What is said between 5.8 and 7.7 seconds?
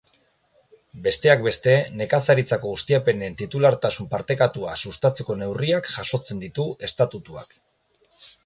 jasotzen ditu estatutuak.